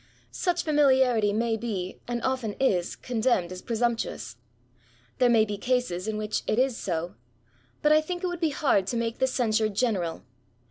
[0.31, 4.35] Such familiarity may be, and often is, con demned as presumptuous.
[5.19, 7.13] There may be cases in which it is so;
[7.83, 10.23] but I think it would be hard to make the censure general.